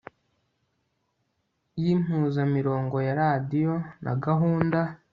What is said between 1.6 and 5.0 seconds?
y impuzamirongo ya radiyo na gahunda